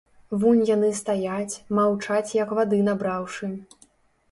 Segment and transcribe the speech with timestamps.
[0.43, 3.55] Вунь яны стаяць, маўчаць як вады набраўшы.